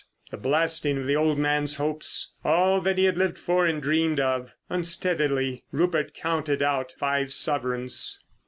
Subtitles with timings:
[0.31, 2.33] The blasting of the old man's hopes.
[2.43, 4.51] All that he had lived for and dreamed of.
[4.67, 8.23] Unsteadily Rupert counted out five sovereigns.